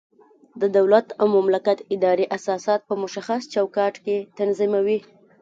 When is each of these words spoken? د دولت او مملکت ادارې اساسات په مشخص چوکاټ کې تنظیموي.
د 0.61 0.63
دولت 0.77 1.07
او 1.19 1.25
مملکت 1.37 1.79
ادارې 1.95 2.25
اساسات 2.37 2.81
په 2.89 2.93
مشخص 3.03 3.41
چوکاټ 3.53 3.93
کې 4.05 4.17
تنظیموي. 4.37 4.99